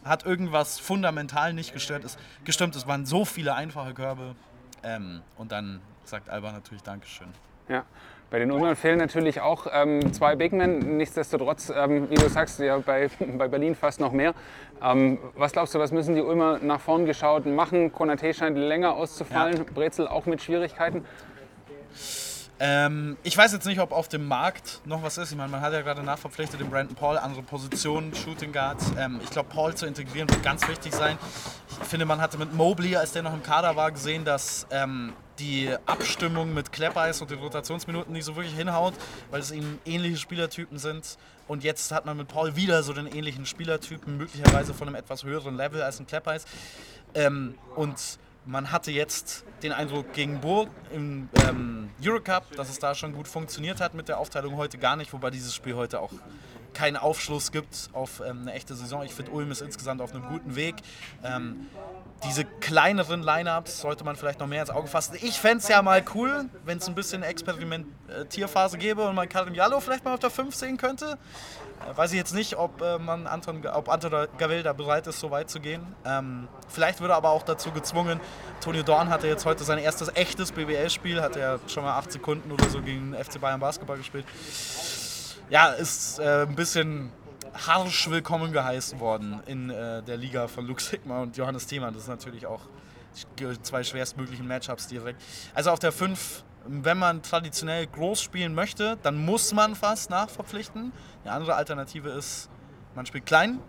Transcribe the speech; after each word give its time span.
hat 0.04 0.26
irgendwas 0.26 0.80
fundamental 0.80 1.54
nicht 1.54 1.74
gestört. 1.74 2.04
Es, 2.04 2.18
gestimmt, 2.46 2.76
es 2.76 2.88
waren 2.88 3.06
so 3.06 3.26
viele 3.26 3.54
einfache 3.56 3.94
Körbe. 3.94 4.36
Ähm, 4.84 5.22
und 5.38 5.52
dann 5.52 5.82
sagt 6.04 6.30
Alba 6.30 6.52
natürlich 6.52 6.84
Dankeschön. 6.84 7.28
Ja. 7.68 7.86
Bei 8.32 8.38
den 8.38 8.52
Ulmern 8.52 8.76
fehlen 8.76 9.00
natürlich 9.00 9.42
auch 9.42 9.66
ähm, 9.72 10.14
zwei 10.14 10.36
Bigmen. 10.36 10.98
Nichtsdestotrotz, 10.98 11.72
ähm, 11.76 12.12
wie 12.12 12.16
du 12.16 12.30
sagst, 12.30 12.60
ja 12.60 12.78
bei, 12.78 13.10
bei 13.38 13.48
Berlin 13.48 13.74
fast 13.74 14.00
noch 14.00 14.12
mehr. 14.12 14.36
Ähm, 14.84 15.18
was 15.36 15.52
glaubst 15.52 15.74
du, 15.74 15.80
was 15.80 15.92
müssen 15.92 16.14
die 16.14 16.22
Ulmer 16.22 16.60
nach 16.60 16.80
vorn 16.80 17.08
geschaut 17.08 17.48
machen? 17.48 17.92
Konate 17.92 18.32
scheint 18.34 18.56
länger 18.56 18.94
auszufallen, 18.94 19.58
ja. 19.58 19.64
Brezel 19.74 20.08
auch 20.08 20.28
mit 20.28 20.44
Schwierigkeiten. 20.44 21.06
Ähm, 22.62 23.16
ich 23.24 23.38
weiß 23.38 23.54
jetzt 23.54 23.66
nicht, 23.66 23.80
ob 23.80 23.94
auf 23.94 24.10
dem 24.10 24.28
Markt 24.28 24.82
noch 24.86 25.02
was 25.02 25.18
ist. 25.18 25.32
Ich 25.32 25.38
meine, 25.38 25.50
man 25.50 25.62
hat 25.62 25.72
ja 25.72 25.82
gerade 25.82 26.04
nachverpflichtet 26.04 26.60
den 26.60 26.70
Brandon 26.70 26.96
Paul, 26.96 27.18
andere 27.18 27.42
Positionen, 27.42 28.14
Shooting 28.14 28.52
Guard. 28.52 28.82
Ähm, 28.98 29.22
ich 29.24 29.30
glaube, 29.30 29.50
Paul 29.50 29.74
zu 29.76 29.86
integrieren 29.86 30.30
wird 30.30 30.44
ganz 30.44 30.68
wichtig 30.68 30.94
sein. 30.94 31.18
Ich 31.82 31.88
finde, 31.88 32.06
man 32.06 32.20
hatte 32.20 32.38
mit 32.38 32.54
Mobley, 32.54 32.98
als 32.98 33.14
der 33.14 33.24
noch 33.24 33.34
im 33.34 33.44
Kader 33.44 33.78
war, 33.78 33.92
gesehen, 33.92 34.26
dass 34.26 34.68
ähm, 34.72 35.14
die 35.40 35.74
Abstimmung 35.86 36.54
mit 36.54 36.74
Kleppeis 36.74 37.22
und 37.22 37.32
den 37.32 37.40
Rotationsminuten 37.40 38.12
nicht 38.12 38.26
so 38.26 38.36
wirklich 38.36 38.56
hinhaut, 38.56 38.94
weil 39.32 39.40
es 39.40 39.52
eben 39.52 39.80
ähnliche 39.86 40.18
Spielertypen 40.18 40.78
sind. 40.78 41.18
Und 41.48 41.64
jetzt 41.64 41.94
hat 41.94 42.06
man 42.06 42.18
mit 42.18 42.28
Paul 42.28 42.58
wieder 42.58 42.84
so 42.84 42.92
den 42.92 43.08
ähnlichen 43.08 43.46
Spielertypen, 43.46 44.18
möglicherweise 44.18 44.74
von 44.74 44.88
einem 44.90 44.96
etwas 44.96 45.24
höheren 45.24 45.56
Level 45.56 45.82
als 45.82 46.00
ein 46.00 46.08
Kleppeis. 46.08 46.46
Ähm, 47.16 47.56
und 47.76 48.20
man 48.46 48.72
hatte 48.72 48.92
jetzt 48.92 49.44
den 49.64 49.72
Eindruck 49.72 50.14
gegen 50.14 50.40
Burg 50.40 50.70
im 50.92 51.30
ähm, 51.48 51.90
Eurocup, 52.04 52.52
dass 52.56 52.70
es 52.70 52.80
da 52.80 52.96
schon 52.96 53.14
gut 53.14 53.28
funktioniert 53.28 53.82
hat 53.82 53.94
mit 53.94 54.08
der 54.08 54.20
Aufteilung 54.20 54.56
heute 54.58 54.78
gar 54.78 54.96
nicht, 54.96 55.14
wobei 55.14 55.30
dieses 55.30 55.54
Spiel 55.54 55.76
heute 55.76 56.00
auch 56.00 56.14
keinen 56.74 56.98
Aufschluss 56.98 57.52
gibt 57.52 57.90
auf 57.94 58.22
ähm, 58.26 58.42
eine 58.42 58.54
echte 58.54 58.76
Saison. 58.76 59.04
Ich 59.04 59.14
finde, 59.14 59.32
Ulm 59.32 59.52
ist 59.52 59.62
insgesamt 59.62 60.02
auf 60.02 60.14
einem 60.14 60.28
guten 60.28 60.56
Weg. 60.56 60.76
Ähm, 61.24 61.68
diese 62.24 62.44
kleineren 62.44 63.24
Lineups 63.24 63.80
sollte 63.80 64.04
man 64.04 64.16
vielleicht 64.16 64.40
noch 64.40 64.48
mehr 64.48 64.62
ins 64.62 64.70
Auge 64.70 64.88
fassen. 64.88 65.18
Ich 65.22 65.40
fände 65.40 65.60
es 65.60 65.68
ja 65.70 65.82
mal 65.82 66.04
cool, 66.14 66.46
wenn 66.66 66.78
es 66.78 66.88
ein 66.88 66.96
bisschen 66.96 67.24
Experimentierphase 67.24 68.78
gäbe 68.78 69.08
und 69.08 69.16
man 69.16 69.30
Karim 69.30 69.54
Jallo 69.54 69.80
vielleicht 69.80 70.04
mal 70.04 70.14
auf 70.14 70.20
der 70.20 70.30
5 70.30 70.54
sehen 70.54 70.78
könnte. 70.78 71.18
Äh, 71.88 71.98
weiß 71.98 72.12
ich 72.12 72.18
jetzt 72.18 72.34
nicht, 72.34 72.58
ob, 72.58 72.82
äh, 72.82 73.00
man 73.00 73.28
Anton, 73.28 73.66
ob 73.68 73.90
Anton 73.90 74.28
Gavel 74.38 74.64
da 74.64 74.74
bereit 74.74 75.08
ist, 75.08 75.20
so 75.20 75.32
weit 75.32 75.50
zu 75.50 75.60
gehen. 75.60 75.82
Ähm, 76.06 76.48
vielleicht 76.68 77.00
würde 77.00 77.14
er 77.14 77.18
aber 77.18 77.30
auch 77.30 77.44
dazu 77.44 77.72
gezwungen. 77.72 78.20
Tonio 78.62 78.84
Dorn 78.84 79.10
hatte 79.10 79.28
jetzt 79.28 79.46
heute 79.46 79.64
sein 79.64 79.78
erstes 79.78 80.10
echtes 80.16 80.52
BWL-Spiel, 80.52 81.22
hat 81.22 81.36
er 81.38 81.60
schon 81.68 81.84
mal 81.84 81.98
acht 81.98 82.12
Sekunden 82.12 82.52
oder 82.52 82.70
so 82.70 82.82
gegen 82.82 83.14
FC 83.14 83.40
Bayern 83.40 83.60
Basketball 83.60 83.98
gespielt. 83.98 84.26
Ja, 85.50 85.70
ist 85.70 86.20
äh, 86.20 86.44
ein 86.44 86.56
bisschen 86.56 87.12
harsch 87.54 88.08
willkommen 88.08 88.52
geheißen 88.52 89.00
worden 89.00 89.42
in 89.48 89.72
äh, 89.72 90.04
der 90.04 90.16
Liga 90.16 90.48
von 90.48 90.68
Luke 90.68 90.82
Sigma 90.82 91.24
und 91.24 91.38
Johannes 91.38 91.66
Themann. 91.66 91.92
Das 91.92 92.04
ist 92.04 92.08
natürlich 92.08 92.46
auch 92.46 92.62
zwei 93.64 93.84
schwerstmöglichen 93.84 94.48
Matchups 94.48 94.88
direkt. 94.88 95.20
Also 95.56 95.72
auf 95.72 95.80
der 95.80 95.92
5 95.92 96.44
wenn 96.66 97.00
man 97.00 97.24
traditionell 97.24 97.88
groß 97.88 98.22
spielen 98.22 98.54
möchte, 98.54 98.98
dann 99.02 99.26
muss 99.26 99.54
man 99.54 99.76
fast 99.76 100.12
nachverpflichten. 100.12 100.92
Eine 101.24 101.34
andere 101.34 101.56
Alternative 101.56 102.10
ist, 102.10 102.50
man 102.94 103.06
spielt 103.08 103.26
klein. 103.26 103.60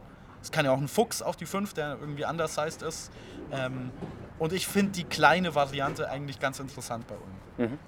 Es 0.42 0.50
kann 0.50 0.66
ja 0.66 0.72
auch 0.72 0.78
ein 0.78 0.88
Fuchs 0.88 1.22
auf 1.22 1.36
die 1.36 1.46
5, 1.46 1.72
der 1.72 1.96
irgendwie 2.00 2.24
undersized 2.24 2.82
ist. 2.82 3.10
Ähm, 3.52 3.90
und 4.38 4.52
ich 4.52 4.66
finde 4.66 4.92
die 4.92 5.04
kleine 5.04 5.54
Variante 5.54 6.10
eigentlich 6.10 6.40
ganz 6.40 6.58
interessant 6.60 7.06
bei 7.06 7.14
uns. 7.14 7.70
Mhm. 7.70 7.78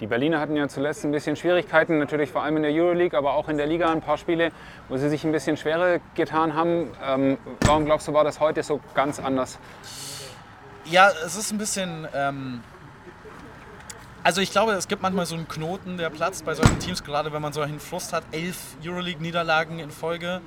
Die 0.00 0.06
Berliner 0.06 0.40
hatten 0.40 0.56
ja 0.56 0.66
zuletzt 0.66 1.04
ein 1.04 1.12
bisschen 1.12 1.36
Schwierigkeiten, 1.36 1.98
natürlich 1.98 2.30
vor 2.30 2.42
allem 2.42 2.56
in 2.56 2.62
der 2.62 2.72
Euroleague, 2.72 3.16
aber 3.16 3.34
auch 3.34 3.50
in 3.50 3.58
der 3.58 3.66
Liga 3.66 3.92
ein 3.92 4.00
paar 4.00 4.16
Spiele, 4.16 4.50
wo 4.88 4.96
sie 4.96 5.10
sich 5.10 5.24
ein 5.24 5.32
bisschen 5.32 5.58
schwerer 5.58 6.00
getan 6.14 6.54
haben. 6.54 6.90
Ähm, 7.04 7.38
warum 7.66 7.84
glaubst 7.84 8.08
du, 8.08 8.14
war 8.14 8.24
das 8.24 8.40
heute 8.40 8.62
so 8.62 8.80
ganz 8.94 9.20
anders? 9.20 9.58
Ja, 10.86 11.10
es 11.26 11.36
ist 11.36 11.52
ein 11.52 11.58
bisschen. 11.58 12.08
Ähm 12.14 12.62
also 14.22 14.40
ich 14.40 14.52
glaube, 14.52 14.72
es 14.72 14.88
gibt 14.88 15.02
manchmal 15.02 15.26
so 15.26 15.34
einen 15.34 15.48
Knoten, 15.48 15.96
der 15.96 16.10
platzt 16.10 16.44
bei 16.44 16.54
solchen 16.54 16.78
Teams, 16.78 17.04
gerade 17.04 17.32
wenn 17.32 17.40
man 17.40 17.52
so 17.52 17.60
einen 17.60 17.80
Frust 17.80 18.12
hat, 18.12 18.22
elf 18.32 18.76
Euroleague-Niederlagen 18.84 19.78
in 19.78 19.90
Folge. 19.90 20.40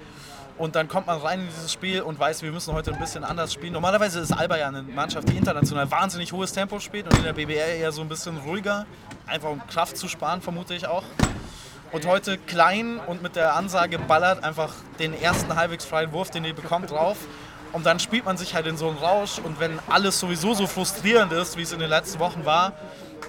Und 0.57 0.75
dann 0.75 0.87
kommt 0.87 1.07
man 1.07 1.19
rein 1.19 1.39
in 1.39 1.47
dieses 1.47 1.73
Spiel 1.73 2.01
und 2.01 2.19
weiß, 2.19 2.43
wir 2.43 2.51
müssen 2.51 2.73
heute 2.73 2.93
ein 2.93 2.99
bisschen 2.99 3.23
anders 3.23 3.53
spielen. 3.53 3.73
Normalerweise 3.73 4.19
ist 4.19 4.31
Alba 4.31 4.57
ja 4.57 4.67
eine 4.67 4.83
Mannschaft, 4.83 5.27
die 5.29 5.35
international 5.35 5.89
wahnsinnig 5.89 6.31
hohes 6.31 6.53
Tempo 6.53 6.79
spielt 6.79 7.07
und 7.07 7.17
in 7.17 7.23
der 7.23 7.33
BBR 7.33 7.75
eher 7.75 7.91
so 7.91 8.01
ein 8.01 8.09
bisschen 8.09 8.37
ruhiger. 8.37 8.85
Einfach 9.25 9.49
um 9.49 9.65
Kraft 9.67 9.97
zu 9.97 10.07
sparen, 10.07 10.41
vermute 10.41 10.75
ich 10.75 10.85
auch. 10.85 11.03
Und 11.91 12.05
heute 12.05 12.37
klein 12.37 12.99
und 13.07 13.23
mit 13.23 13.35
der 13.35 13.55
Ansage 13.55 13.97
ballert 13.97 14.43
einfach 14.43 14.73
den 14.99 15.19
ersten 15.19 15.55
halbwegs 15.55 15.85
freien 15.85 16.11
Wurf, 16.11 16.29
den 16.29 16.45
ihr 16.45 16.53
bekommt, 16.53 16.91
drauf. 16.91 17.17
Und 17.71 17.87
dann 17.87 17.99
spielt 17.99 18.25
man 18.25 18.37
sich 18.37 18.53
halt 18.53 18.67
in 18.67 18.77
so 18.77 18.87
einen 18.89 18.97
Rausch. 18.97 19.39
Und 19.39 19.59
wenn 19.59 19.79
alles 19.89 20.19
sowieso 20.19 20.53
so 20.53 20.67
frustrierend 20.67 21.33
ist, 21.33 21.57
wie 21.57 21.63
es 21.63 21.71
in 21.71 21.79
den 21.79 21.89
letzten 21.89 22.19
Wochen 22.19 22.45
war, 22.45 22.73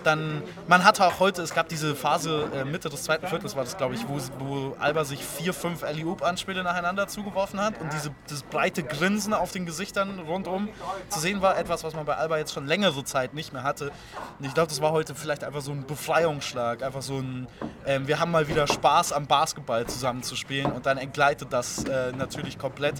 dann, 0.03 0.43
man 0.69 0.85
hatte 0.85 1.07
auch 1.07 1.21
heute, 1.21 1.43
es 1.43 1.55
gab 1.55 1.69
diese 1.69 1.95
Phase 1.95 2.49
äh, 2.55 2.65
Mitte 2.65 2.89
des 2.89 3.05
zweiten 3.05 3.27
Viertels, 3.27 3.57
war 3.57 3.65
das 3.65 3.77
glaube 3.77 3.95
ich, 3.95 4.07
wo, 4.09 4.19
wo 4.39 4.77
Alba 4.79 5.05
sich 5.05 5.25
vier, 5.25 5.53
fünf 5.53 5.83
Alley-Oop-Anspiele 5.83 6.63
nacheinander 6.63 7.07
zugeworfen 7.09 7.61
hat 7.61 7.81
und 7.81 7.93
diese, 7.93 8.11
das 8.29 8.43
breite 8.43 8.83
Grinsen 8.83 9.35
auf 9.35 9.53
den 9.53 9.67
Gesichtern 9.67 10.19
rundum 10.21 10.69
zu 11.09 11.21
sehen 11.21 11.43
war, 11.43 11.59
etwas, 11.59 11.85
was 11.85 11.95
man 11.95 12.05
bei 12.05 12.17
Alba 12.17 12.39
jetzt 12.39 12.53
schon 12.53 12.67
längere 12.67 13.05
Zeit 13.05 13.35
nicht 13.35 13.53
mehr 13.53 13.63
hatte. 13.63 13.91
Und 14.39 14.47
ich 14.47 14.55
glaube, 14.55 14.69
das 14.69 14.81
war 14.81 14.93
heute 14.93 15.15
vielleicht 15.15 15.45
einfach 15.45 15.61
so 15.61 15.73
ein 15.73 15.87
Befreiungsschlag, 15.87 16.83
einfach 16.83 17.03
so 17.03 17.19
ein, 17.19 17.47
äh, 17.85 18.01
wir 18.05 18.21
haben 18.21 18.31
mal 18.31 18.49
wieder 18.49 18.67
Spaß 18.67 19.13
am 19.13 19.27
Basketball 19.27 19.87
zusammen 19.87 20.23
zu 20.23 20.37
spielen 20.37 20.73
und 20.73 20.87
dann 20.87 20.99
entgleitet 20.99 21.49
das 21.53 21.85
äh, 21.85 22.13
natürlich 22.13 22.59
komplett. 22.59 22.95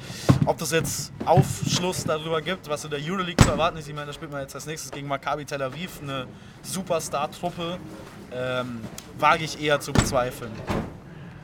Ob 0.47 0.59
das 0.59 0.71
jetzt 0.71 1.13
Aufschluss 1.25 2.05
darüber 2.05 2.43
gibt, 2.43 2.69
was 2.69 2.85
in 2.85 2.91
der 2.91 3.01
Euroleague 3.01 3.45
zu 3.45 3.51
erwarten 3.51 3.79
ist, 3.79 3.89
ich 3.89 3.95
meine, 3.95 4.07
da 4.07 4.13
spielt 4.13 4.31
man 4.31 4.41
jetzt 4.41 4.55
als 4.55 4.67
nächstes 4.67 4.91
gegen 4.91 5.09
Maccabi 5.09 5.45
Tel 5.45 5.63
Aviv, 5.63 6.01
eine 6.03 6.27
Superstar-Truppe, 6.65 7.79
ähm, 8.33 8.81
wage 9.19 9.45
ich 9.45 9.63
eher 9.63 9.81
zu 9.81 9.93
bezweifeln. 9.93 10.53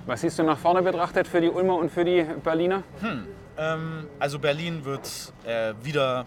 Was 0.06 0.22
siehst 0.22 0.38
du 0.38 0.43
nach 0.43 0.58
vorne 0.58 0.82
betrachtet 0.82 1.28
für 1.28 1.40
die 1.40 1.50
Ulmer 1.50 1.76
und 1.76 1.93
für 1.93 2.05
die 2.05 2.26
Berliner? 2.43 2.82
Hm, 3.00 3.26
ähm, 3.58 4.08
also 4.19 4.38
Berlin 4.38 4.84
wird 4.84 5.32
äh, 5.44 5.75
wieder 5.82 6.26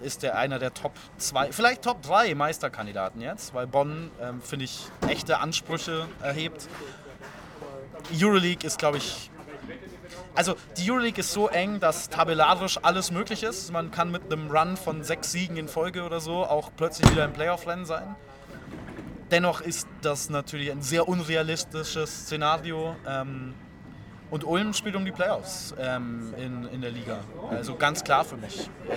ist 0.00 0.22
der 0.22 0.36
einer 0.36 0.58
der 0.58 0.74
Top 0.74 0.92
2, 1.16 1.52
vielleicht 1.52 1.82
Top 1.82 2.02
3 2.02 2.34
Meisterkandidaten 2.34 3.20
jetzt, 3.20 3.54
weil 3.54 3.66
Bonn, 3.66 4.10
ähm, 4.20 4.42
finde 4.42 4.66
ich, 4.66 4.86
echte 5.08 5.38
Ansprüche 5.38 6.06
erhebt. 6.20 6.68
Euroleague 8.12 8.66
ist, 8.66 8.78
glaube 8.78 8.98
ich, 8.98 9.30
also 10.34 10.56
die 10.76 10.90
Euroleague 10.90 11.20
ist 11.20 11.32
so 11.32 11.48
eng, 11.48 11.80
dass 11.80 12.08
tabellarisch 12.08 12.78
alles 12.82 13.10
möglich 13.10 13.42
ist. 13.42 13.72
Man 13.72 13.90
kann 13.90 14.10
mit 14.10 14.32
einem 14.32 14.50
Run 14.50 14.76
von 14.76 15.02
sechs 15.02 15.32
Siegen 15.32 15.56
in 15.56 15.68
Folge 15.68 16.02
oder 16.02 16.20
so 16.20 16.44
auch 16.44 16.70
plötzlich 16.76 17.10
wieder 17.10 17.24
im 17.24 17.32
Playoff-Rennen 17.32 17.86
sein. 17.86 18.14
Dennoch 19.30 19.60
ist 19.60 19.88
das 20.02 20.30
natürlich 20.30 20.70
ein 20.70 20.82
sehr 20.82 21.08
unrealistisches 21.08 22.24
Szenario. 22.24 22.96
Ähm, 23.06 23.54
Und 24.30 24.42
Ulm 24.44 24.72
spielt 24.72 24.96
um 24.96 25.04
die 25.04 25.12
Playoffs 25.12 25.74
ähm, 25.78 26.34
in, 26.36 26.68
in 26.72 26.80
der 26.80 26.90
Liga. 26.90 27.18
Also 27.50 27.76
ganz 27.76 28.02
klar 28.02 28.24
für 28.24 28.36
mich. 28.36 28.68
Äh, 28.88 28.96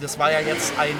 das 0.00 0.18
war 0.18 0.32
ja 0.32 0.40
jetzt 0.40 0.72
ein, 0.78 0.96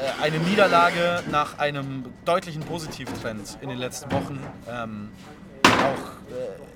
äh, 0.00 0.24
eine 0.24 0.38
Niederlage 0.38 1.22
nach 1.30 1.58
einem 1.58 2.06
deutlichen 2.24 2.62
Positivtrend 2.62 3.58
in 3.60 3.68
den 3.68 3.78
letzten 3.78 4.10
Wochen. 4.12 4.38
Ähm, 4.66 5.10
auch 5.64 6.17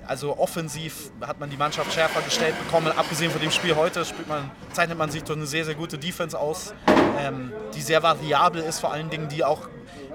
also 0.07 0.37
offensiv 0.37 1.11
hat 1.21 1.39
man 1.39 1.49
die 1.49 1.57
Mannschaft 1.57 1.93
schärfer 1.93 2.21
gestellt 2.21 2.57
bekommen. 2.59 2.91
Abgesehen 2.95 3.31
von 3.31 3.41
dem 3.41 3.51
Spiel 3.51 3.75
heute 3.75 4.05
man, 4.27 4.51
zeichnet 4.71 4.97
man 4.97 5.09
sich 5.09 5.23
durch 5.23 5.37
eine 5.37 5.47
sehr, 5.47 5.65
sehr 5.65 5.75
gute 5.75 5.97
Defense 5.97 6.37
aus, 6.37 6.73
ähm, 7.19 7.51
die 7.73 7.81
sehr 7.81 8.03
variabel 8.03 8.61
ist, 8.61 8.79
vor 8.79 8.91
allen 8.91 9.09
Dingen, 9.09 9.29
die 9.29 9.43
auch 9.43 9.69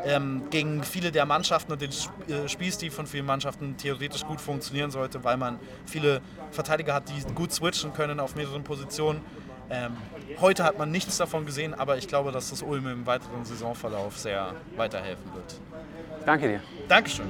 ähm, 0.04 0.44
gegen 0.50 0.82
viele 0.84 1.10
der 1.10 1.26
Mannschaften 1.26 1.72
und 1.72 1.80
den 1.80 1.90
äh, 1.90 2.48
Spielstil 2.48 2.90
von 2.90 3.06
vielen 3.06 3.26
Mannschaften 3.26 3.76
theoretisch 3.76 4.24
gut 4.24 4.40
funktionieren 4.40 4.90
sollte, 4.90 5.24
weil 5.24 5.36
man 5.36 5.58
viele 5.86 6.20
Verteidiger 6.50 6.94
hat, 6.94 7.04
die 7.08 7.34
gut 7.34 7.52
switchen 7.52 7.92
können 7.92 8.20
auf 8.20 8.36
mehreren 8.36 8.64
Positionen. 8.64 9.20
Ähm, 9.70 9.96
heute 10.40 10.64
hat 10.64 10.78
man 10.78 10.90
nichts 10.90 11.18
davon 11.18 11.44
gesehen, 11.44 11.74
aber 11.74 11.98
ich 11.98 12.08
glaube, 12.08 12.32
dass 12.32 12.50
das 12.50 12.62
Ulm 12.62 12.88
im 12.88 13.06
weiteren 13.06 13.44
Saisonverlauf 13.44 14.16
sehr 14.16 14.54
weiterhelfen 14.76 15.34
wird. 15.34 15.60
Danke 16.24 16.48
dir. 16.48 16.60
Dankeschön. 16.88 17.26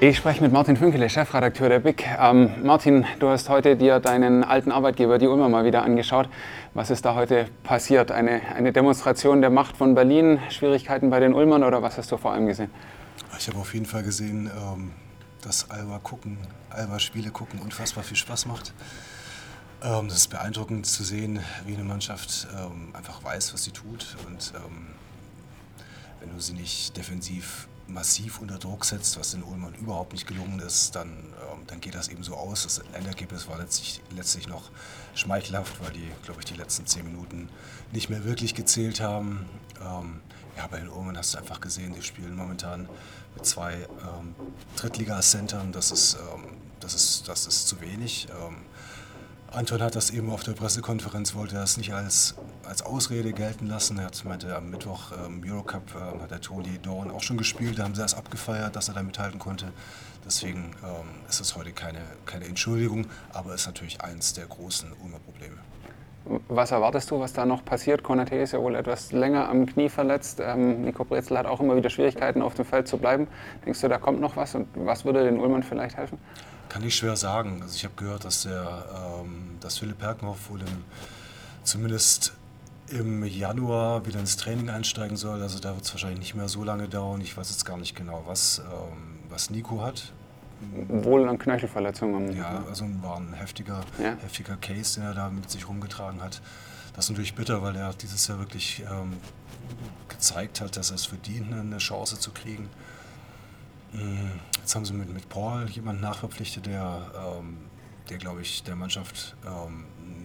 Ich 0.00 0.16
spreche 0.16 0.40
mit 0.40 0.52
Martin 0.52 0.76
Fünkele, 0.76 1.10
Chefredakteur 1.10 1.68
der 1.68 1.80
BIC. 1.80 2.06
Ähm, 2.20 2.52
Martin, 2.62 3.04
du 3.18 3.30
hast 3.30 3.48
heute 3.48 3.74
dir 3.74 3.98
deinen 3.98 4.44
alten 4.44 4.70
Arbeitgeber, 4.70 5.18
die 5.18 5.26
Ulmer, 5.26 5.48
mal 5.48 5.64
wieder 5.64 5.82
angeschaut. 5.82 6.28
Was 6.72 6.90
ist 6.90 7.04
da 7.04 7.16
heute 7.16 7.46
passiert? 7.64 8.12
Eine, 8.12 8.40
eine 8.54 8.72
Demonstration 8.72 9.40
der 9.40 9.50
Macht 9.50 9.76
von 9.76 9.96
Berlin, 9.96 10.38
Schwierigkeiten 10.50 11.10
bei 11.10 11.18
den 11.18 11.34
Ulmern 11.34 11.64
oder 11.64 11.82
was 11.82 11.98
hast 11.98 12.12
du 12.12 12.16
vor 12.16 12.30
allem 12.30 12.46
gesehen? 12.46 12.70
Ich 13.36 13.48
habe 13.48 13.58
auf 13.58 13.74
jeden 13.74 13.86
Fall 13.86 14.04
gesehen, 14.04 14.48
ähm, 14.56 14.92
dass 15.42 15.68
Alba 15.68 15.98
gucken, 15.98 16.38
Alba 16.70 17.00
Spiele 17.00 17.32
gucken 17.32 17.58
unfassbar 17.58 18.04
viel 18.04 18.16
Spaß 18.16 18.46
macht. 18.46 18.74
Ähm, 19.82 20.06
das 20.06 20.18
ist 20.18 20.28
beeindruckend 20.28 20.86
zu 20.86 21.02
sehen, 21.02 21.40
wie 21.66 21.74
eine 21.74 21.82
Mannschaft 21.82 22.46
ähm, 22.56 22.94
einfach 22.94 23.24
weiß, 23.24 23.52
was 23.52 23.64
sie 23.64 23.72
tut. 23.72 24.16
Und 24.28 24.52
wenn 26.20 26.32
du 26.32 26.40
sie 26.40 26.52
nicht 26.52 26.96
defensiv 26.96 27.66
massiv 27.88 28.40
unter 28.40 28.58
Druck 28.58 28.84
setzt, 28.84 29.18
was 29.18 29.32
den 29.32 29.42
Ulmern 29.42 29.74
überhaupt 29.74 30.12
nicht 30.12 30.26
gelungen 30.26 30.60
ist, 30.60 30.94
dann, 30.94 31.08
ähm, 31.08 31.66
dann 31.66 31.80
geht 31.80 31.94
das 31.94 32.08
eben 32.08 32.22
so 32.22 32.34
aus. 32.34 32.64
Das 32.64 32.78
Endergebnis 32.92 33.48
war 33.48 33.58
letztlich, 33.58 34.02
letztlich 34.14 34.46
noch 34.46 34.70
schmeichelhaft, 35.14 35.82
weil 35.82 35.92
die, 35.92 36.10
glaube 36.24 36.40
ich, 36.40 36.46
die 36.46 36.54
letzten 36.54 36.86
zehn 36.86 37.04
Minuten 37.04 37.48
nicht 37.92 38.10
mehr 38.10 38.24
wirklich 38.24 38.54
gezählt 38.54 39.00
haben. 39.00 39.46
Ähm, 39.80 40.20
ja, 40.56 40.66
bei 40.66 40.78
den 40.78 40.88
Ulmern 40.88 41.16
hast 41.16 41.34
du 41.34 41.38
einfach 41.38 41.60
gesehen, 41.60 41.94
die 41.94 42.02
spielen 42.02 42.34
momentan 42.34 42.88
mit 43.34 43.46
zwei 43.46 43.74
ähm, 43.74 44.34
Drittliga-Centern. 44.76 45.72
Das 45.72 45.90
ist, 45.90 46.14
ähm, 46.14 46.56
das, 46.80 46.94
ist, 46.94 47.28
das 47.28 47.46
ist 47.46 47.68
zu 47.68 47.80
wenig. 47.80 48.28
Ähm, 48.30 48.56
Anton 49.50 49.80
hat 49.82 49.96
das 49.96 50.10
eben 50.10 50.30
auf 50.30 50.42
der 50.42 50.52
Pressekonferenz, 50.52 51.34
wollte 51.34 51.54
das 51.54 51.78
nicht 51.78 51.94
als, 51.94 52.34
als 52.68 52.82
Ausrede 52.82 53.32
gelten 53.32 53.66
lassen. 53.66 53.98
Er 53.98 54.06
hat, 54.06 54.22
meinte, 54.26 54.54
am 54.54 54.68
Mittwoch 54.68 55.12
im 55.12 55.42
ähm, 55.42 55.52
Eurocup 55.52 55.82
äh, 55.94 56.22
hat 56.22 56.30
der 56.30 56.42
Toni 56.42 56.78
Dorn 56.82 57.10
auch 57.10 57.22
schon 57.22 57.38
gespielt, 57.38 57.78
da 57.78 57.84
haben 57.84 57.94
sie 57.94 58.02
das 58.02 58.14
abgefeiert, 58.14 58.76
dass 58.76 58.88
er 58.88 58.94
da 58.94 59.02
mithalten 59.02 59.38
konnte. 59.38 59.72
Deswegen 60.26 60.72
ähm, 60.84 61.08
ist 61.30 61.40
es 61.40 61.56
heute 61.56 61.72
keine, 61.72 62.00
keine 62.26 62.44
Entschuldigung, 62.44 63.06
aber 63.32 63.54
ist 63.54 63.66
natürlich 63.66 64.02
eins 64.02 64.34
der 64.34 64.44
großen 64.44 64.92
Ulmer 65.02 65.18
Probleme. 65.20 65.56
Was 66.48 66.72
erwartest 66.72 67.10
du, 67.10 67.18
was 67.18 67.32
da 67.32 67.46
noch 67.46 67.64
passiert? 67.64 68.02
Konate 68.02 68.36
ist 68.36 68.52
ja 68.52 68.60
wohl 68.60 68.74
etwas 68.74 69.12
länger 69.12 69.48
am 69.48 69.64
Knie 69.64 69.88
verletzt. 69.88 70.40
Ähm, 70.44 70.82
Nico 70.82 71.06
Brezel 71.06 71.38
hat 71.38 71.46
auch 71.46 71.60
immer 71.60 71.74
wieder 71.74 71.88
Schwierigkeiten, 71.88 72.42
auf 72.42 72.52
dem 72.52 72.66
Feld 72.66 72.86
zu 72.86 72.98
bleiben. 72.98 73.26
Denkst 73.64 73.80
du, 73.80 73.88
da 73.88 73.96
kommt 73.96 74.20
noch 74.20 74.36
was 74.36 74.54
und 74.54 74.68
was 74.74 75.06
würde 75.06 75.24
den 75.24 75.40
Ulmern 75.40 75.62
vielleicht 75.62 75.96
helfen? 75.96 76.18
Kann 76.68 76.84
ich 76.84 76.96
schwer 76.96 77.16
sagen. 77.16 77.60
Also 77.62 77.74
ich 77.74 77.84
habe 77.84 77.94
gehört, 77.96 78.24
dass, 78.24 78.42
der, 78.42 78.84
ähm, 79.22 79.56
dass 79.60 79.78
Philipp 79.78 79.98
Perkenhoff 79.98 80.50
wohl 80.50 80.60
im, 80.60 80.84
zumindest 81.62 82.34
im 82.90 83.24
Januar 83.24 84.06
wieder 84.06 84.20
ins 84.20 84.36
Training 84.36 84.70
einsteigen 84.70 85.16
soll. 85.16 85.42
Also 85.42 85.58
da 85.58 85.74
wird 85.74 85.84
es 85.84 85.92
wahrscheinlich 85.92 86.20
nicht 86.20 86.34
mehr 86.34 86.48
so 86.48 86.64
lange 86.64 86.88
dauern. 86.88 87.20
Ich 87.20 87.36
weiß 87.36 87.50
jetzt 87.50 87.64
gar 87.64 87.76
nicht 87.76 87.94
genau, 87.94 88.22
was, 88.26 88.60
ähm, 88.60 89.18
was 89.28 89.50
Nico 89.50 89.82
hat. 89.82 90.12
Wohl 90.88 91.28
an 91.28 91.38
Knöchelverletzungen. 91.38 92.36
Ja, 92.36 92.64
also 92.68 92.84
war 93.00 93.18
ein 93.18 93.32
heftiger, 93.34 93.80
ja. 94.02 94.16
heftiger 94.20 94.56
Case, 94.56 94.98
den 94.98 95.08
er 95.08 95.14
da 95.14 95.30
mit 95.30 95.48
sich 95.50 95.68
rumgetragen 95.68 96.20
hat. 96.20 96.40
Das 96.94 97.04
ist 97.04 97.10
natürlich 97.10 97.34
bitter, 97.34 97.62
weil 97.62 97.76
er 97.76 97.92
dieses 97.92 98.26
Jahr 98.26 98.40
wirklich 98.40 98.82
ähm, 98.90 99.18
gezeigt 100.08 100.60
hat, 100.60 100.76
dass 100.76 100.90
er 100.90 100.96
es 100.96 101.06
verdient, 101.06 101.52
eine 101.52 101.78
Chance 101.78 102.18
zu 102.18 102.32
kriegen. 102.32 102.68
Mm, 103.92 104.38
jetzt 104.58 104.74
haben 104.74 104.84
sie 104.84 104.92
mit, 104.92 105.12
mit 105.12 105.28
Paul 105.28 105.68
jemanden 105.70 106.02
nachverpflichtet, 106.02 106.66
der, 106.66 107.10
ähm, 107.16 107.58
der 108.08 108.18
glaube 108.18 108.42
ich, 108.42 108.62
der 108.62 108.76
Mannschaft 108.76 109.36
ähm, 109.46 109.84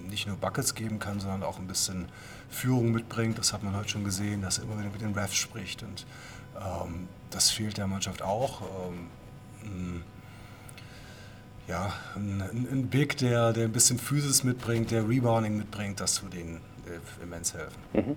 nicht 0.09 0.27
nur 0.27 0.37
Buckets 0.37 0.75
geben 0.75 0.99
kann, 0.99 1.19
sondern 1.19 1.43
auch 1.43 1.59
ein 1.59 1.67
bisschen 1.67 2.07
Führung 2.49 2.91
mitbringt. 2.91 3.37
Das 3.37 3.53
hat 3.53 3.63
man 3.63 3.75
heute 3.75 3.89
schon 3.89 4.03
gesehen, 4.03 4.41
dass 4.41 4.57
er 4.59 4.65
immer 4.65 4.77
wieder 4.79 4.89
mit 4.89 5.01
den 5.01 5.13
Refs 5.13 5.35
spricht. 5.35 5.83
Und 5.83 6.05
ähm, 6.57 7.07
das 7.29 7.49
fehlt 7.49 7.77
der 7.77 7.87
Mannschaft 7.87 8.21
auch. 8.21 8.61
Ähm, 9.65 10.03
ja, 11.67 11.93
ein, 12.15 12.41
ein, 12.41 12.87
Big, 12.87 13.17
der, 13.17 13.53
der 13.53 13.65
ein 13.65 13.71
bisschen 13.71 13.97
Physis 13.97 14.43
mitbringt, 14.43 14.91
der 14.91 15.07
Rebounding 15.07 15.57
mitbringt, 15.57 15.99
das 15.99 16.21
würde 16.21 16.39
ihnen 16.39 16.57
äh, 16.85 17.23
immens 17.23 17.53
helfen. 17.53 17.79
Mhm. 17.93 18.15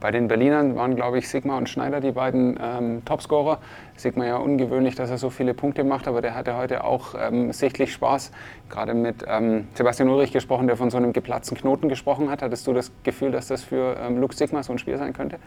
Bei 0.00 0.10
den 0.10 0.28
Berlinern 0.28 0.76
waren, 0.76 0.96
glaube 0.96 1.18
ich, 1.18 1.28
Sigma 1.28 1.58
und 1.58 1.68
Schneider 1.68 2.00
die 2.00 2.12
beiden 2.12 2.58
ähm, 2.58 3.04
Topscorer. 3.04 3.58
Sigma 3.96 4.24
ja 4.24 4.36
ungewöhnlich, 4.36 4.94
dass 4.94 5.10
er 5.10 5.18
so 5.18 5.28
viele 5.28 5.52
Punkte 5.52 5.84
macht, 5.84 6.08
aber 6.08 6.22
der 6.22 6.34
hatte 6.34 6.56
heute 6.56 6.84
auch 6.84 7.14
ähm, 7.18 7.52
sichtlich 7.52 7.92
Spaß. 7.92 8.32
Gerade 8.70 8.94
mit 8.94 9.24
ähm, 9.26 9.68
Sebastian 9.74 10.08
Ulrich 10.08 10.32
gesprochen, 10.32 10.66
der 10.68 10.78
von 10.78 10.90
so 10.90 10.96
einem 10.96 11.12
geplatzten 11.12 11.56
Knoten 11.58 11.90
gesprochen 11.90 12.30
hat. 12.30 12.40
Hattest 12.40 12.66
du 12.66 12.72
das 12.72 12.90
Gefühl, 13.02 13.30
dass 13.30 13.48
das 13.48 13.62
für 13.62 13.96
ähm, 14.00 14.18
Luke 14.18 14.34
Sigma 14.34 14.62
so 14.62 14.72
ein 14.72 14.78
Spiel 14.78 14.96
sein 14.96 15.12
könnte? 15.12 15.38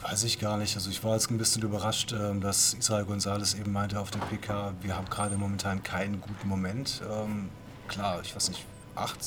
Weiß 0.00 0.22
ich 0.22 0.38
gar 0.38 0.56
nicht. 0.58 0.76
Also 0.76 0.88
ich 0.88 1.02
war 1.02 1.14
jetzt 1.14 1.28
ein 1.32 1.38
bisschen 1.38 1.62
überrascht, 1.62 2.12
ähm, 2.12 2.40
dass 2.40 2.74
Israel 2.74 3.04
González 3.04 3.58
eben 3.58 3.72
meinte 3.72 3.98
auf 3.98 4.12
dem 4.12 4.20
PK, 4.20 4.74
wir 4.80 4.96
haben 4.96 5.10
gerade 5.10 5.36
momentan 5.36 5.82
keinen 5.82 6.20
guten 6.20 6.48
Moment. 6.48 7.02
Ähm, 7.10 7.48
klar, 7.88 8.20
ich 8.22 8.36
weiß 8.36 8.50
nicht, 8.50 8.64
acht, 8.96 9.18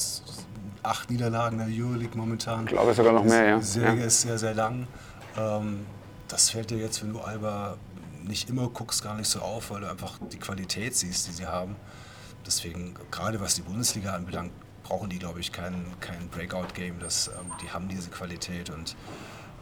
acht 0.83 1.09
Niederlagen 1.09 1.59
in 1.59 1.67
der 1.67 1.85
Euroleague 1.85 2.17
momentan. 2.17 2.65
Ich 2.65 2.71
glaube 2.71 2.93
sogar 2.93 3.13
noch 3.13 3.23
mehr, 3.23 3.45
ja. 3.45 3.57
Die 3.57 3.65
Serie 3.65 3.99
ja. 3.99 4.05
ist 4.05 4.21
sehr, 4.21 4.37
sehr 4.37 4.53
lang. 4.53 4.87
Ähm, 5.37 5.85
das 6.27 6.49
fällt 6.49 6.71
dir 6.71 6.77
jetzt, 6.77 7.01
wenn 7.01 7.13
du 7.13 7.19
Alba 7.19 7.77
nicht 8.23 8.49
immer 8.49 8.67
guckst, 8.69 9.03
gar 9.03 9.15
nicht 9.15 9.27
so 9.27 9.39
auf, 9.39 9.71
weil 9.71 9.81
du 9.81 9.89
einfach 9.89 10.17
die 10.31 10.37
Qualität 10.37 10.95
siehst, 10.95 11.27
die 11.27 11.31
sie 11.31 11.45
haben. 11.45 11.75
Deswegen, 12.45 12.95
gerade 13.11 13.39
was 13.39 13.55
die 13.55 13.61
Bundesliga 13.61 14.13
anbelangt, 14.13 14.51
brauchen 14.83 15.09
die, 15.09 15.19
glaube 15.19 15.39
ich, 15.39 15.51
kein, 15.51 15.85
kein 15.99 16.29
Breakout-Game. 16.29 16.95
Ähm, 16.95 17.51
die 17.61 17.69
haben 17.69 17.87
diese 17.87 18.09
Qualität 18.09 18.69
und 18.69 18.95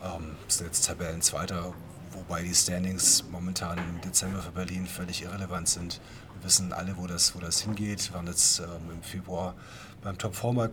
ähm, 0.03 0.35
sind 0.47 0.67
jetzt 0.67 0.85
Tabellenzweiter, 0.85 1.73
wobei 2.11 2.43
die 2.43 2.53
Standings 2.53 3.23
momentan 3.31 3.77
im 3.77 4.01
Dezember 4.01 4.41
für 4.41 4.51
Berlin 4.51 4.85
völlig 4.85 5.23
irrelevant 5.23 5.67
sind. 5.67 5.99
Wissen 6.47 6.71
alle, 6.71 6.95
wo 6.95 7.07
das, 7.07 7.35
wo 7.35 7.39
das 7.39 7.59
hingeht. 7.59 8.09
Wir 8.09 8.15
waren 8.15 8.27
jetzt 8.27 8.59
ähm, 8.59 8.89
im 8.89 9.03
Februar 9.03 9.53
beim 10.01 10.17
Top 10.17 10.33
4 10.33 10.53
mal, 10.53 10.69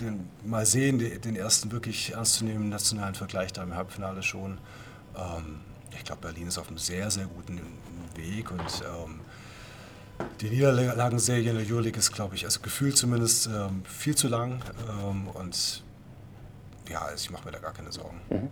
den, 0.00 0.26
mal 0.42 0.64
sehen, 0.64 0.98
den 0.98 1.36
ersten 1.36 1.70
wirklich 1.70 2.14
ernstzunehmenden 2.14 2.70
nationalen 2.70 3.14
Vergleich 3.14 3.52
da 3.52 3.62
im 3.62 3.74
Halbfinale 3.74 4.22
schon. 4.22 4.56
Ähm, 5.14 5.60
ich 5.94 6.02
glaube, 6.04 6.22
Berlin 6.22 6.48
ist 6.48 6.56
auf 6.56 6.68
einem 6.68 6.78
sehr, 6.78 7.10
sehr 7.10 7.26
guten 7.26 7.60
Weg 8.14 8.50
und 8.50 8.60
ähm, 8.60 9.20
die 10.40 10.48
Niederlagenserie 10.48 11.50
in 11.50 11.58
der 11.58 11.66
Euroleague 11.66 11.98
ist, 11.98 12.10
glaube 12.12 12.34
ich, 12.34 12.46
also 12.46 12.60
gefühlt 12.60 12.96
zumindest 12.96 13.48
ähm, 13.48 13.82
viel 13.84 14.14
zu 14.14 14.28
lang 14.28 14.62
ähm, 14.88 15.28
und 15.28 15.84
ja, 16.88 17.02
also 17.02 17.16
ich 17.16 17.30
mache 17.30 17.44
mir 17.44 17.52
da 17.52 17.58
gar 17.58 17.74
keine 17.74 17.92
Sorgen. 17.92 18.18
Mhm. 18.30 18.48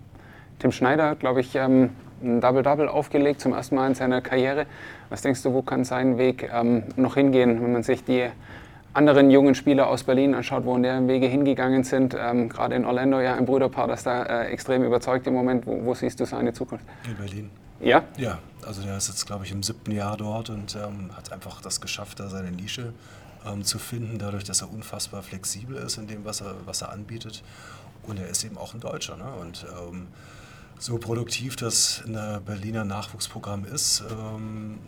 Tim 0.59 0.73
Schneider 0.73 1.09
hat, 1.09 1.21
glaube 1.21 1.41
ich, 1.41 1.55
ähm, 1.55 1.91
ein 2.23 2.41
Double-Double 2.41 2.89
aufgelegt, 2.89 3.41
zum 3.41 3.53
ersten 3.53 3.75
Mal 3.75 3.89
in 3.89 3.95
seiner 3.95 4.21
Karriere. 4.21 4.67
Was 5.09 5.23
denkst 5.23 5.43
du, 5.43 5.53
wo 5.53 5.63
kann 5.63 5.85
sein 5.85 6.19
Weg 6.19 6.51
ähm, 6.53 6.85
noch 6.97 7.15
hingehen, 7.15 7.63
wenn 7.63 7.73
man 7.73 7.83
sich 7.83 8.05
die 8.05 8.29
anderen 8.97 9.31
jungen 9.31 9.55
Spieler 9.55 9.89
aus 9.89 10.05
Berlin 10.05 10.35
anschaut, 10.35 10.65
wo 10.65 10.77
deren 10.79 11.07
Wege 11.07 11.27
hingegangen 11.27 11.85
sind, 11.85 12.17
ähm, 12.19 12.49
gerade 12.49 12.75
in 12.75 12.85
Orlando 12.87 13.21
ja 13.21 13.35
ein 13.35 13.45
Brüderpaar, 13.45 13.89
das 13.89 14.03
da 14.05 14.23
äh, 14.23 14.47
extrem 14.47 14.83
überzeugt 14.83 15.27
im 15.27 15.35
Moment. 15.35 15.67
Wo, 15.67 15.85
wo, 15.85 15.95
siehst 15.95 16.19
du 16.19 16.25
seine 16.25 16.55
Zukunft? 16.55 16.85
In 17.07 17.17
Berlin. 17.17 17.51
Ja? 17.81 18.05
Ja, 18.17 18.39
also 18.67 18.83
der 18.83 18.97
ist 18.97 19.09
jetzt, 19.09 19.27
glaube 19.27 19.45
ich, 19.45 19.53
im 19.53 19.63
siebten 19.63 19.93
Jahr 19.93 20.17
dort 20.17 20.49
und 20.49 20.75
ähm, 20.77 21.11
hat 21.15 21.31
einfach 21.31 21.61
das 21.61 21.83
geschafft, 21.83 22.21
da 22.21 22.29
seine 22.29 22.51
Nische 22.51 22.95
ähm, 23.47 23.65
zu 23.65 23.79
finden, 23.79 24.19
dadurch, 24.19 24.45
dass 24.45 24.63
er 24.63 24.73
unfassbar 24.73 25.23
flexibel 25.23 25.77
ist 25.77 25.99
in 25.99 26.07
dem, 26.07 26.25
was 26.25 26.41
er, 26.41 26.55
was 26.65 26.81
er 26.81 26.91
anbietet. 26.91 27.43
Und 28.03 28.19
er 28.19 28.29
ist 28.29 28.45
eben 28.45 28.57
auch 28.57 28.73
ein 28.73 28.81
Deutscher. 28.81 29.17
Ne? 29.17 29.27
Und 29.43 29.67
ähm, 29.79 30.07
so 30.79 30.99
produktiv 30.99 31.57
das 31.57 32.03
in 32.07 32.13
der 32.13 32.41
Berliner 32.41 32.85
Nachwuchsprogramm 32.85 33.65
ist, 33.65 34.05
ähm, 34.11 34.79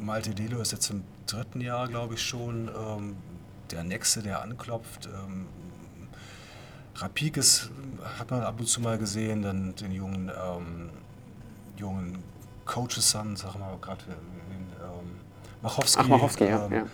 Malte 0.00 0.34
Delo 0.34 0.60
ist 0.60 0.72
jetzt 0.72 0.90
im 0.90 1.02
dritten 1.26 1.60
Jahr, 1.60 1.88
glaube 1.88 2.14
ich, 2.14 2.22
schon 2.22 2.68
ähm, 2.68 3.16
der 3.70 3.84
Nächste, 3.84 4.22
der 4.22 4.42
anklopft. 4.42 5.06
Ähm, 5.06 5.46
Rapik 6.96 7.36
ist, 7.36 7.70
hat 8.18 8.30
man 8.30 8.42
ab 8.42 8.60
und 8.60 8.66
zu 8.66 8.80
mal 8.80 8.98
gesehen, 8.98 9.42
dann 9.42 9.74
den 9.74 9.92
jungen, 9.92 10.30
ähm, 10.30 10.90
jungen 11.76 12.22
Coaches 12.66 13.10
Son, 13.10 13.36
sagen 13.36 13.58
wir 13.60 13.78
gerade, 13.80 14.04
ähm, 14.10 15.18
Machowski. 15.62 16.02
Ach, 16.02 16.08
Machowski, 16.08 16.44
ja. 16.44 16.66
Ähm, 16.66 16.72
ja. 16.72 16.84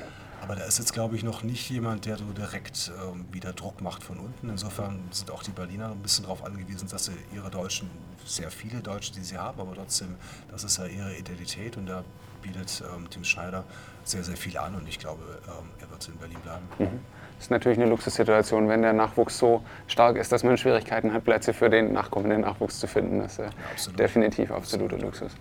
Aber 0.42 0.56
da 0.56 0.64
ist 0.64 0.78
jetzt, 0.78 0.92
glaube 0.92 1.16
ich, 1.16 1.22
noch 1.22 1.42
nicht 1.42 1.68
jemand, 1.70 2.06
der 2.06 2.16
so 2.16 2.24
direkt 2.32 2.90
ähm, 3.02 3.26
wieder 3.30 3.52
Druck 3.52 3.80
macht 3.80 4.02
von 4.02 4.18
unten. 4.18 4.48
Insofern 4.48 5.00
sind 5.10 5.30
auch 5.30 5.42
die 5.42 5.50
Berliner 5.50 5.90
ein 5.90 6.02
bisschen 6.02 6.24
darauf 6.24 6.44
angewiesen, 6.44 6.88
dass 6.88 7.06
sie 7.06 7.12
ihre 7.34 7.50
Deutschen, 7.50 7.90
sehr 8.24 8.50
viele 8.50 8.80
Deutsche, 8.80 9.12
die 9.12 9.22
sie 9.22 9.38
haben, 9.38 9.60
aber 9.60 9.74
trotzdem, 9.74 10.16
das 10.50 10.64
ist 10.64 10.78
ja 10.78 10.86
ihre 10.86 11.16
Identität 11.16 11.76
und 11.76 11.86
da 11.86 12.04
bietet 12.42 12.82
ähm, 12.94 13.08
Tim 13.10 13.24
Schneider 13.24 13.64
sehr, 14.04 14.22
sehr 14.24 14.36
viel 14.36 14.56
an 14.58 14.74
und 14.74 14.88
ich 14.88 14.98
glaube, 14.98 15.22
ähm, 15.46 15.68
er 15.80 15.90
wird 15.90 16.08
in 16.08 16.16
Berlin 16.16 16.38
bleiben. 16.42 16.64
Mhm. 16.78 17.00
Das 17.36 17.46
ist 17.46 17.50
natürlich 17.50 17.78
eine 17.78 17.88
Luxussituation, 17.88 18.68
wenn 18.68 18.82
der 18.82 18.92
Nachwuchs 18.92 19.38
so 19.38 19.62
stark 19.86 20.18
ist, 20.18 20.30
dass 20.30 20.44
man 20.44 20.58
Schwierigkeiten 20.58 21.14
hat, 21.14 21.24
Plätze 21.24 21.54
für 21.54 21.70
den 21.70 21.92
nachkommenden 21.92 22.42
Nachwuchs 22.42 22.78
zu 22.78 22.86
finden. 22.86 23.20
Das 23.20 23.32
ist 23.32 23.38
äh, 23.38 23.44
ja, 23.44 23.96
definitiv 23.96 24.50
absoluter 24.50 24.96
absolut. 24.96 25.20
Luxus. 25.20 25.32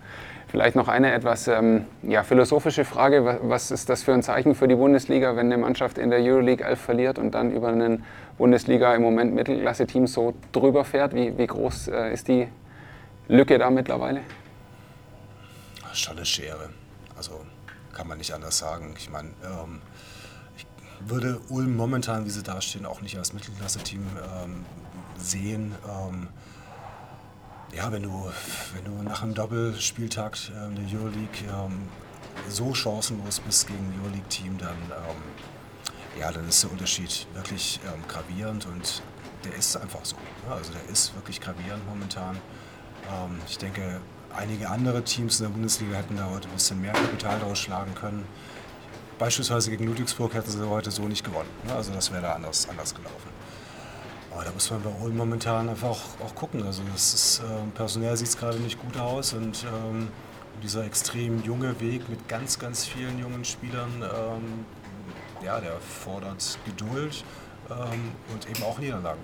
Vielleicht 0.48 0.75
noch 0.77 0.88
eine 0.88 1.12
etwas 1.12 1.50
ähm, 1.50 1.86
ja, 2.01 2.24
philosophische 2.24 2.86
Frage. 2.86 3.39
Was 3.44 3.70
ist 3.70 3.89
das 3.89 4.01
für 4.01 4.13
ein 4.13 4.24
Zeichen 4.24 4.56
für 4.56 4.70
die 4.70 4.75
Bundesliga, 4.75 5.36
wenn 5.36 5.48
eine 5.48 5.58
Mannschaft 5.58 5.98
in 5.98 6.10
der 6.10 6.20
Euroleague 6.20 6.65
11 6.65 6.79
verliert 6.79 7.20
und 7.20 7.32
dann 7.36 7.51
über 7.51 7.68
einen 7.68 8.06
Bundesliga 8.38 8.96
im 8.96 9.01
Moment 9.01 9.36
Mittelklasse-Team 9.36 10.08
so 10.08 10.34
drüber 10.53 10.86
fährt? 10.86 11.13
Wie, 11.13 11.38
wie 11.38 11.48
groß 11.48 11.89
äh, 11.89 12.13
ist 12.13 12.29
die 12.29 12.48
Lücke 13.27 13.60
da 13.60 13.70
mittlerweile? 13.70 14.22
Schon 15.94 16.15
eine 16.15 16.25
Schere. 16.25 16.70
Also 17.19 17.45
kann 17.93 18.07
man 18.07 18.17
nicht 18.17 18.33
anders 18.33 18.59
sagen. 18.59 18.95
Ich 18.97 19.09
meine, 19.09 19.27
ähm, 19.43 19.81
ich 20.55 20.65
würde 21.01 21.41
Ulm 21.49 21.75
momentan, 21.75 22.23
wie 22.23 22.29
sie 22.29 22.43
dastehen, 22.43 22.85
auch 22.85 23.01
nicht 23.01 23.17
als 23.17 23.33
Mittelklasse-Team 23.33 24.05
ähm, 24.41 24.65
sehen. 25.17 25.75
Ähm, 25.85 26.29
ja, 27.75 27.91
wenn 27.91 28.03
du, 28.03 28.31
wenn 28.73 28.85
du 28.85 29.03
nach 29.03 29.21
einem 29.21 29.33
Doppelspieltag 29.33 30.38
äh, 30.47 30.73
der 30.73 30.97
Euroleague 30.97 31.45
ähm, 31.49 31.89
so 32.47 32.73
chancenlos 32.73 33.41
bist 33.41 33.67
gegen 33.67 33.79
ein 33.79 33.99
Euroleague-Team, 34.01 34.57
dann, 34.57 34.77
ähm, 34.89 36.21
ja, 36.21 36.31
dann 36.31 36.47
ist 36.47 36.63
der 36.63 36.71
Unterschied 36.71 37.27
wirklich 37.33 37.81
ähm, 37.85 38.01
gravierend 38.07 38.65
und 38.65 39.03
der 39.43 39.55
ist 39.55 39.75
einfach 39.75 40.05
so. 40.05 40.15
Ne? 40.15 40.55
Also 40.55 40.71
der 40.71 40.85
ist 40.89 41.13
wirklich 41.15 41.41
gravierend 41.41 41.85
momentan. 41.85 42.38
Ähm, 43.11 43.41
ich 43.45 43.57
denke, 43.57 43.99
einige 44.36 44.69
andere 44.69 45.03
Teams 45.03 45.39
in 45.39 45.48
der 45.48 45.53
Bundesliga 45.53 45.98
hätten 45.98 46.17
da 46.17 46.29
heute 46.29 46.48
ein 46.48 46.53
bisschen 46.53 46.81
mehr 46.81 46.93
Kapital 46.93 47.39
daraus 47.39 47.59
schlagen 47.59 47.93
können. 47.95 48.25
Beispielsweise 49.17 49.71
gegen 49.71 49.86
Ludwigsburg 49.86 50.33
hätten 50.33 50.50
sie 50.50 50.69
heute 50.69 50.91
so 50.91 51.03
nicht 51.03 51.25
gewonnen. 51.25 51.50
Ne? 51.65 51.74
Also 51.74 51.91
das 51.91 52.12
wäre 52.12 52.21
da 52.21 52.33
anders, 52.33 52.67
anders 52.69 52.95
gelaufen. 52.95 53.29
Aber 54.31 54.43
da 54.43 54.51
muss 54.51 54.69
man 54.71 54.81
bei 54.81 54.91
Ulm 55.01 55.17
momentan 55.17 55.67
einfach 55.67 55.89
auch, 55.89 56.01
auch 56.24 56.36
gucken. 56.36 56.63
Also 56.63 56.83
das 56.93 57.13
ist, 57.13 57.39
äh, 57.39 57.43
personell 57.75 58.15
sieht 58.15 58.27
es 58.27 58.38
gerade 58.38 58.59
nicht 58.59 58.79
gut 58.79 58.98
aus 58.98 59.33
und 59.33 59.65
ähm, 59.65 60.07
dieser 60.63 60.86
extrem 60.86 61.43
junge 61.43 61.79
Weg 61.81 62.07
mit 62.09 62.27
ganz, 62.27 62.59
ganz 62.59 62.86
vielen 62.86 63.19
jungen 63.19 63.43
Spielern, 63.43 63.91
ähm, 64.01 64.65
ja, 65.43 65.59
der 65.59 65.79
fordert 65.79 66.59
Geduld 66.65 67.24
ähm, 67.69 68.12
und 68.33 68.50
eben 68.50 68.63
auch 68.63 68.77
Niederlagen 68.79 69.21